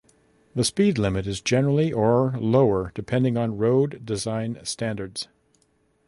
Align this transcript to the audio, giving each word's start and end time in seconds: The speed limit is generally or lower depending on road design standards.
The 0.55 0.63
speed 0.63 0.97
limit 0.97 1.27
is 1.27 1.41
generally 1.41 1.93
or 1.93 2.31
lower 2.39 2.91
depending 2.95 3.37
on 3.37 3.59
road 3.59 4.03
design 4.03 4.57
standards. 4.63 5.27